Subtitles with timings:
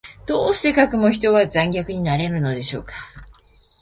[0.25, 2.93] どうしてかくも人は残虐になれるのでしょうか。